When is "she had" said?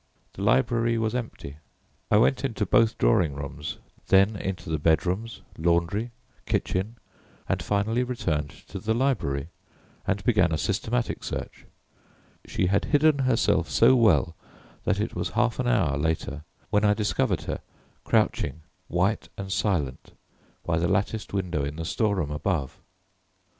12.47-12.85